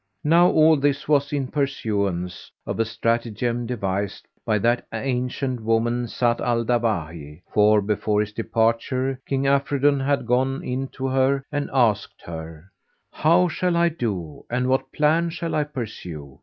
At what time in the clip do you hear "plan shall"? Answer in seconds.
14.91-15.53